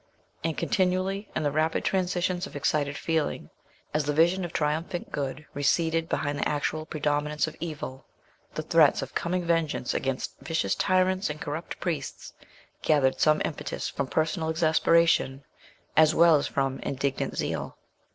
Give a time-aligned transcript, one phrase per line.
[0.43, 3.51] And continually, in the rapid transitions of excited feeling,
[3.93, 8.07] as the vision of triumphant good receded behind the actual predominance of evil,
[8.55, 12.33] the threats of coming vengeance against vicious tyrants and corrupt priests
[12.81, 15.43] gathered some impetus from personal exasperation,
[15.95, 17.77] as well as from indignant zeal.